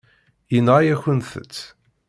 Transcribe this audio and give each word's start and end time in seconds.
Yenɣa-yakent-tt. 0.53 1.55